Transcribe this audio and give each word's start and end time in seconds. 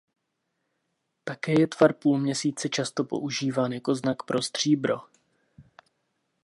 Také 1.23 1.59
je 1.59 1.67
tvar 1.67 1.93
půlměsíce 1.93 2.69
často 2.69 3.03
používán 3.03 3.71
jako 3.71 3.95
znak 3.95 4.23
pro 4.23 4.41
stříbro. 4.41 4.97